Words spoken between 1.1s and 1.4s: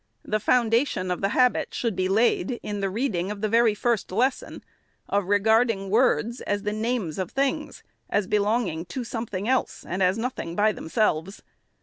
of the